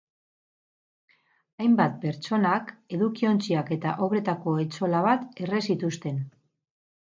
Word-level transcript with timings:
Hainbat 1.65 1.99
pertsonak 2.05 2.71
edukiontziak 2.97 3.69
eta 3.77 3.93
obretako 4.07 4.55
etxola 4.65 5.03
bat 5.09 5.29
erre 5.47 5.63
zituzten. 5.69 6.19